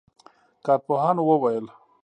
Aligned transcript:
کارپوهانو 0.65 1.21
وویل 1.27 1.65